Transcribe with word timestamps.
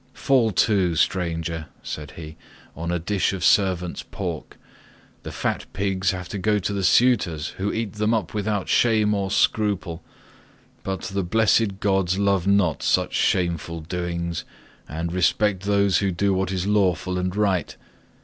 "Fall 0.15 0.49
to, 0.53 0.95
stranger," 0.95 1.67
said 1.83 2.13
he, 2.15 2.35
"on 2.75 2.89
a 2.91 2.97
dish 2.97 3.33
of 3.33 3.43
servant's 3.43 4.01
pork. 4.01 4.57
The 5.21 5.31
fat 5.31 5.67
pigs 5.73 6.09
have 6.09 6.27
to 6.29 6.39
go 6.39 6.57
to 6.57 6.73
the 6.73 6.83
suitors, 6.83 7.49
who 7.59 7.71
eat 7.71 7.93
them 7.93 8.11
up 8.11 8.33
without 8.33 8.67
shame 8.67 9.13
or 9.13 9.29
scruple; 9.29 10.03
but 10.81 11.01
the 11.03 11.21
blessed 11.21 11.79
gods 11.79 12.17
love 12.17 12.47
not 12.47 12.81
such 12.81 13.13
shameful 13.13 13.81
doings, 13.81 14.43
and 14.89 15.13
respect 15.13 15.65
those 15.65 15.99
who 15.99 16.09
do 16.09 16.33
what 16.33 16.51
is 16.51 16.65
lawful 16.65 17.19
and 17.19 17.35
right. 17.35 17.75